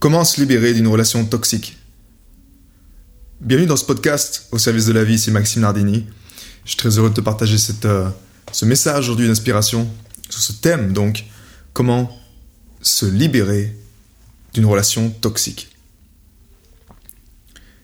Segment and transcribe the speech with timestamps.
[0.00, 1.76] Comment se libérer d'une relation toxique?
[3.38, 6.06] Bienvenue dans ce podcast au service de la vie, c'est Maxime Nardini.
[6.64, 8.08] Je suis très heureux de te partager euh,
[8.50, 9.86] ce message aujourd'hui d'inspiration
[10.30, 11.26] sur ce thème, donc
[11.74, 12.18] comment
[12.80, 13.76] se libérer
[14.54, 15.68] d'une relation toxique.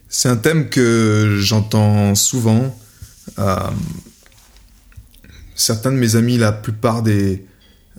[0.09, 2.81] C'est un thème que j'entends souvent.
[3.39, 3.59] Euh,
[5.55, 7.45] certains de mes amis, la plupart des,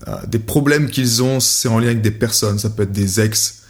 [0.07, 2.57] euh, des problèmes qu'ils ont, c'est en lien avec des personnes.
[2.57, 3.66] Ça peut être des ex,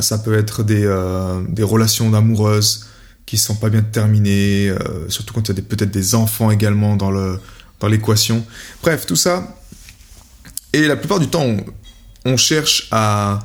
[0.00, 2.86] ça peut être des, euh, relations d'amoureuses
[3.26, 4.72] qui sont pas bien terminées,
[5.08, 7.38] surtout quand il y a peut-être des enfants également dans le
[7.80, 8.44] dans l'équation.
[8.82, 9.56] Bref, tout ça.
[10.72, 11.64] Et la plupart du temps, on,
[12.24, 13.40] on cherche à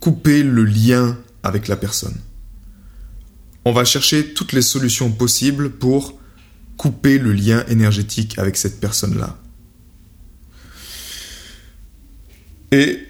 [0.00, 2.16] couper le lien avec la personne.
[3.64, 6.18] On va chercher toutes les solutions possibles pour
[6.76, 9.38] couper le lien énergétique avec cette personne-là.
[12.72, 13.03] Et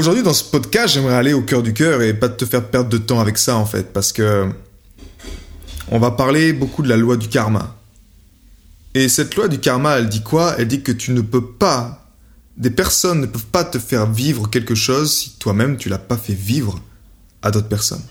[0.00, 2.88] aujourd'hui, dans ce podcast, j'aimerais aller au cœur du cœur et pas te faire perdre
[2.88, 4.48] de temps avec ça, en fait, parce que
[5.90, 7.76] on va parler beaucoup de la loi du karma.
[8.94, 10.54] Et cette loi du karma, elle dit quoi?
[10.58, 12.10] Elle dit que tu ne peux pas,
[12.56, 16.16] des personnes ne peuvent pas te faire vivre quelque chose si toi-même tu l'as pas
[16.16, 16.80] fait vivre
[17.42, 18.02] à d'autres personnes.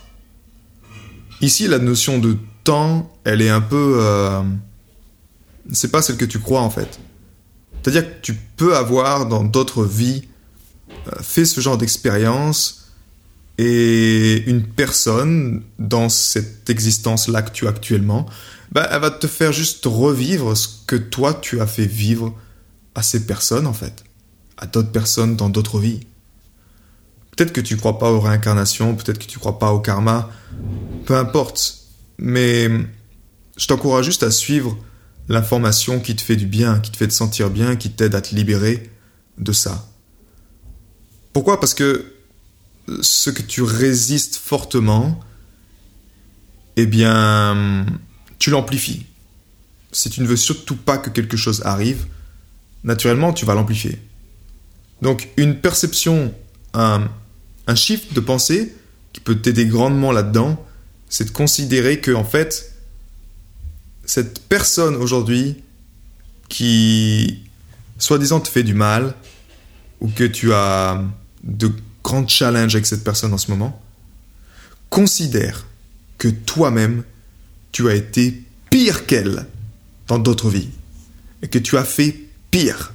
[1.42, 4.44] Ici, la notion de temps, elle est un peu, euh,
[5.74, 7.00] c'est pas celle que tu crois en fait.
[7.82, 10.29] C'est-à-dire que tu peux avoir dans d'autres vies
[11.22, 12.88] fait ce genre d'expérience
[13.58, 18.26] et une personne dans cette existence-là que tu as actuellement,
[18.72, 22.34] bah, elle va te faire juste revivre ce que toi tu as fait vivre
[22.96, 24.04] à ces personnes en fait,
[24.58, 26.02] à d'autres personnes dans d'autres vies.
[27.36, 30.30] Peut-être que tu crois pas aux réincarnations, peut-être que tu crois pas au karma,
[31.06, 31.78] peu importe.
[32.18, 32.70] Mais
[33.58, 34.78] je t'encourage juste à suivre
[35.28, 38.22] l'information qui te fait du bien, qui te fait te sentir bien, qui t'aide à
[38.22, 38.90] te libérer
[39.38, 39.89] de ça.
[41.40, 41.62] Pourquoi?
[41.62, 42.16] Parce que
[43.02, 45.22] ce que tu résistes fortement,
[46.76, 47.86] eh bien,
[48.40, 49.06] tu l'amplifies.
[49.94, 52.08] Si tu ne veux surtout pas que quelque chose arrive,
[52.84, 54.02] naturellement, tu vas l'amplifier.
[55.02, 56.34] Donc, une perception,
[56.74, 57.10] un,
[57.68, 58.76] un shift de pensée
[59.14, 60.62] qui peut t'aider grandement là-dedans,
[61.08, 62.76] c'est de considérer que, en fait,
[64.04, 65.56] cette personne aujourd'hui
[66.50, 67.46] qui,
[67.98, 69.16] soi-disant, te fait du mal,
[70.02, 71.02] ou que tu as
[71.44, 71.72] de
[72.04, 73.82] grands challenges avec cette personne en ce moment,
[74.90, 75.66] considère
[76.18, 77.04] que toi-même,
[77.72, 79.46] tu as été pire qu'elle
[80.08, 80.70] dans d'autres vies.
[81.42, 82.16] Et que tu as fait
[82.52, 82.94] pire.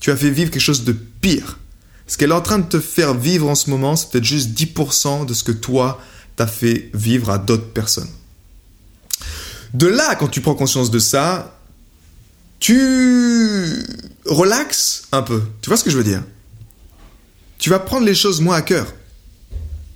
[0.00, 1.58] Tu as fait vivre quelque chose de pire.
[2.06, 4.50] Ce qu'elle est en train de te faire vivre en ce moment, c'est peut-être juste
[4.58, 6.00] 10% de ce que toi,
[6.36, 8.08] t'as fait vivre à d'autres personnes.
[9.74, 11.60] De là, quand tu prends conscience de ça,
[12.58, 13.84] tu
[14.26, 15.42] relaxes un peu.
[15.62, 16.22] Tu vois ce que je veux dire?
[17.60, 18.92] Tu vas prendre les choses moins à cœur.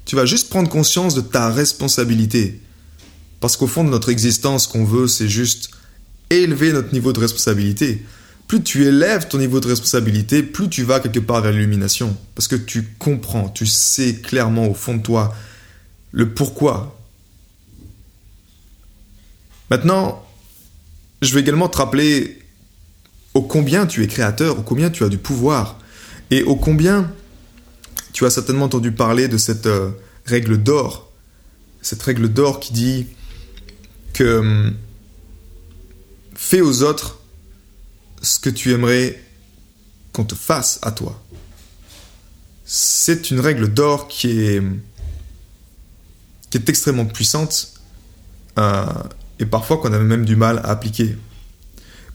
[0.04, 2.60] Tu vas juste prendre conscience de ta responsabilité.
[3.40, 5.70] Parce qu'au fond de notre existence, ce qu'on veut, c'est juste
[6.28, 8.04] élever notre niveau de responsabilité.
[8.48, 12.14] Plus tu élèves ton niveau de responsabilité, plus tu vas quelque part vers l'illumination.
[12.34, 15.34] Parce que tu comprends, tu sais clairement au fond de toi
[16.12, 17.00] le pourquoi
[19.70, 20.22] Maintenant,
[21.22, 22.38] je vais également te rappeler
[23.32, 25.78] au combien tu es créateur, au combien tu as du pouvoir,
[26.30, 27.10] et au combien
[28.14, 29.90] tu as certainement entendu parler de cette euh,
[30.24, 31.12] règle d'or,
[31.82, 33.06] cette règle d'or qui dit
[34.14, 34.74] que hum,
[36.34, 37.18] fais aux autres
[38.22, 39.20] ce que tu aimerais
[40.12, 41.20] qu'on te fasse à toi.
[42.64, 44.62] C'est une règle d'or qui est,
[46.54, 47.74] est extrêmement puissante.
[48.60, 48.86] Euh,
[49.40, 51.18] et parfois qu'on a même du mal à appliquer.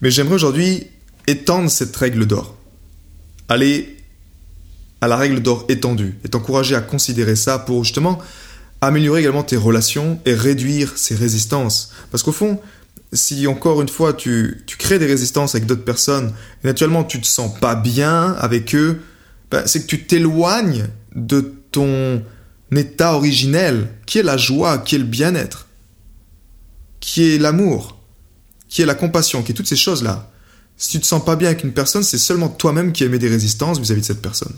[0.00, 0.86] Mais j'aimerais aujourd'hui
[1.26, 2.56] étendre cette règle d'or.
[3.50, 3.99] Aller
[5.00, 8.18] à la règle d'or étendue et t'encourager à considérer ça pour justement
[8.80, 11.92] améliorer également tes relations et réduire ces résistances.
[12.10, 12.60] Parce qu'au fond,
[13.12, 16.32] si encore une fois tu, crées des résistances avec d'autres personnes,
[16.64, 19.00] et naturellement tu te sens pas bien avec eux,
[19.50, 22.22] ben, c'est que tu t'éloignes de ton
[22.74, 25.66] état originel, qui est la joie, qui est le bien-être
[27.00, 27.98] qui est l'amour,
[28.68, 30.30] qui est la compassion, qui est toutes ces choses-là.
[30.76, 33.28] Si tu te sens pas bien avec une personne, c'est seulement toi-même qui émets des
[33.28, 34.54] résistances vis-à-vis de cette personne.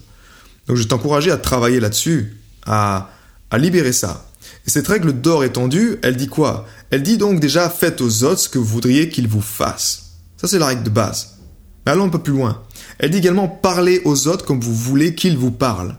[0.66, 2.36] Donc je vais t'encourager à travailler là-dessus,
[2.66, 3.10] à,
[3.50, 4.28] à libérer ça.
[4.66, 6.66] Et cette règle d'or étendue, elle dit quoi?
[6.90, 10.12] Elle dit donc déjà faites aux autres ce que vous voudriez qu'ils vous fassent.
[10.36, 11.38] Ça c'est la règle de base.
[11.84, 12.62] Mais allons un peu plus loin.
[12.98, 15.96] Elle dit également parlez aux autres comme vous voulez qu'ils vous parlent.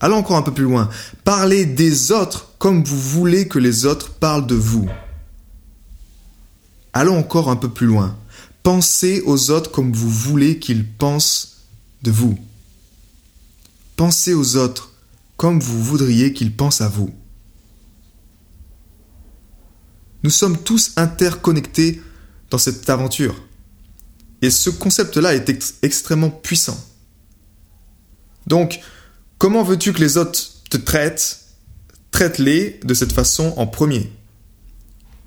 [0.00, 0.90] Allons encore un peu plus loin.
[1.24, 4.88] Parlez des autres comme vous voulez que les autres parlent de vous.
[6.92, 8.16] Allons encore un peu plus loin.
[8.62, 11.58] Pensez aux autres comme vous voulez qu'ils pensent
[12.02, 12.38] de vous.
[13.96, 14.92] Pensez aux autres
[15.36, 17.10] comme vous voudriez qu'ils pensent à vous.
[20.22, 22.02] Nous sommes tous interconnectés
[22.50, 23.34] dans cette aventure.
[24.42, 25.48] Et ce concept-là est
[25.82, 26.78] extrêmement puissant.
[28.46, 28.80] Donc,
[29.38, 30.38] comment veux-tu que les autres
[30.70, 31.42] te traitent
[32.10, 34.10] Traite-les de cette façon en premier?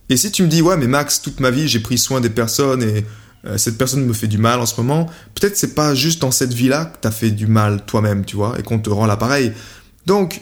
[0.10, 2.32] Et si tu me dis, ouais, mais Max, toute ma vie, j'ai pris soin des
[2.32, 3.06] personnes et
[3.56, 6.54] cette personne me fait du mal en ce moment, peut-être c'est pas juste dans cette
[6.54, 9.54] vie-là que t'as fait du mal toi-même, tu vois, et qu'on te rend l'appareil.
[10.06, 10.42] Donc,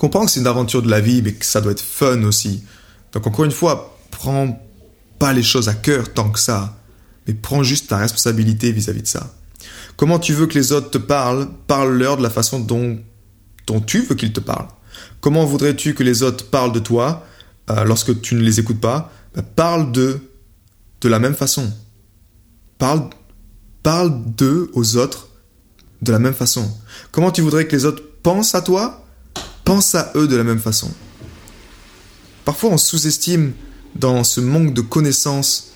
[0.00, 2.64] comprends que c'est une aventure de la vie, mais que ça doit être fun aussi.
[3.12, 4.58] Donc encore une fois, prends
[5.18, 6.78] pas les choses à cœur tant que ça,
[7.26, 9.34] mais prends juste ta responsabilité vis-à-vis de ça.
[9.98, 11.48] Comment tu veux que les autres te parlent?
[11.66, 12.98] Parle-leur de la façon dont,
[13.66, 14.68] dont tu veux qu'ils te parlent.
[15.20, 17.26] Comment voudrais-tu que les autres parlent de toi
[17.68, 19.12] euh, lorsque tu ne les écoutes pas?
[19.34, 20.32] Bah, Parle d'eux
[21.02, 21.70] de la même façon.
[22.80, 23.10] Parle,
[23.82, 25.28] parle d'eux aux autres
[26.00, 26.66] de la même façon.
[27.12, 29.06] Comment tu voudrais que les autres pensent à toi
[29.64, 30.90] Pense à eux de la même façon?
[32.46, 33.52] Parfois on sous-estime
[33.94, 35.74] dans ce manque de connaissances,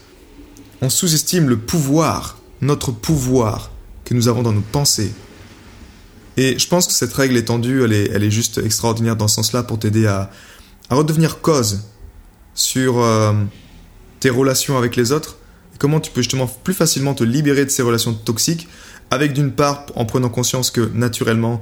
[0.81, 3.71] on sous-estime le pouvoir, notre pouvoir
[4.06, 5.12] que nous avons dans nos pensées.
[6.39, 9.37] Et je pense que cette règle étendue, elle est, elle est juste extraordinaire dans ce
[9.37, 10.31] sens-là pour t'aider à,
[10.89, 11.83] à, redevenir cause
[12.55, 13.35] sur euh,
[14.21, 15.37] tes relations avec les autres.
[15.79, 18.69] Comment tu peux justement plus facilement te libérer de ces relations toxiques,
[19.11, 21.61] avec d'une part en prenant conscience que naturellement,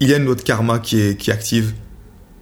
[0.00, 1.74] il y a une loi de karma qui est, qui active.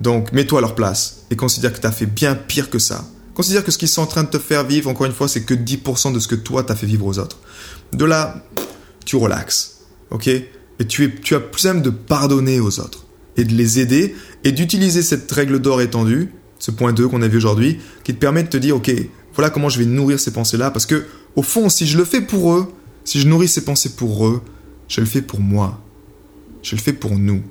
[0.01, 3.05] Donc mets-toi à leur place et considère que tu as fait bien pire que ça.
[3.35, 5.43] Considère que ce qu'ils sont en train de te faire vivre, encore une fois, c'est
[5.43, 7.39] que 10% de ce que toi t'as fait vivre aux autres.
[7.93, 8.43] De là,
[9.05, 9.81] tu relaxes.
[10.11, 10.29] Ok?
[10.29, 13.07] Et tu, es, tu as plus simple de pardonner aux autres
[13.37, 17.29] et de les aider et d'utiliser cette règle d'or étendue, ce point 2 qu'on a
[17.29, 18.91] vu aujourd'hui, qui te permet de te dire, ok,
[19.37, 21.07] voilà comment je vais nourrir ces pensées-là, parce que
[21.37, 22.73] au fond, si je le fais pour eux,
[23.05, 24.43] si je nourris ces pensées pour eux,
[24.89, 25.81] je le fais pour moi.
[26.63, 27.43] Je le fais pour nous.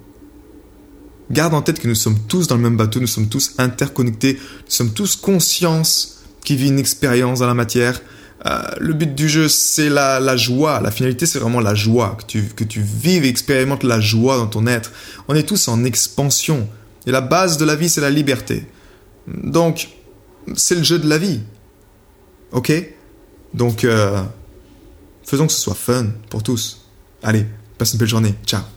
[1.31, 4.33] Garde en tête que nous sommes tous dans le même bateau, nous sommes tous interconnectés,
[4.33, 8.01] nous sommes tous conscience qui vit une expérience dans la matière.
[8.45, 10.79] Euh, le but du jeu, c'est la, joie.
[10.81, 12.17] La finalité, c'est vraiment la joie.
[12.19, 14.91] Que tu, que tu vives et expérimentes la joie dans ton être.
[15.27, 16.67] On est tous en expansion.
[17.07, 18.67] Et la base de la vie, c'est la liberté.
[19.27, 19.89] Donc,
[20.55, 21.39] c'est le jeu de la vie.
[22.51, 22.71] Ok?
[23.53, 24.23] Donc, euh,
[25.23, 26.85] faisons que ce soit fun pour tous.
[27.23, 27.45] Allez,
[27.77, 28.35] passe une belle journée.
[28.45, 28.74] Ciao